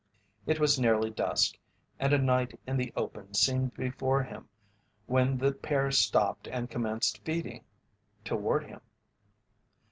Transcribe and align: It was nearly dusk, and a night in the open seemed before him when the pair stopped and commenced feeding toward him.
It 0.47 0.59
was 0.59 0.79
nearly 0.79 1.11
dusk, 1.11 1.59
and 1.99 2.11
a 2.11 2.17
night 2.17 2.59
in 2.65 2.75
the 2.77 2.91
open 2.95 3.35
seemed 3.35 3.75
before 3.75 4.23
him 4.23 4.49
when 5.05 5.37
the 5.37 5.51
pair 5.51 5.91
stopped 5.91 6.47
and 6.47 6.71
commenced 6.71 7.23
feeding 7.23 7.63
toward 8.25 8.63
him. 8.65 8.81